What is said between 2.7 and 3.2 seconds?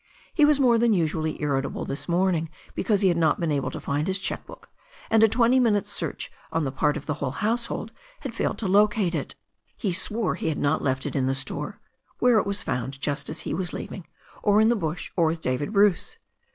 because he had